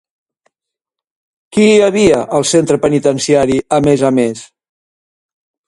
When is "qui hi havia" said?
1.57-2.23